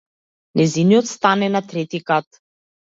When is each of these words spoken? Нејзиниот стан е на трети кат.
Нејзиниот 0.61 1.11
стан 1.11 1.47
е 1.51 1.53
на 1.59 1.65
трети 1.71 2.05
кат. 2.13 2.45